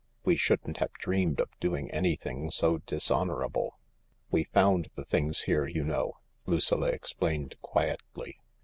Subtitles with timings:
[0.25, 3.77] We shouldn't have dreamed of doing anything so dishonourable.""
[4.31, 6.13] We found the things here, you know,"
[6.47, 8.39] Lucilla explained quietly.